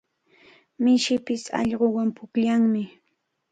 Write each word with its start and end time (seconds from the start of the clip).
Mishipish 0.83 1.45
allquwan 1.59 2.09
pukllanmi. 2.17 2.83